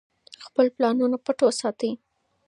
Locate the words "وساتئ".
1.45-1.91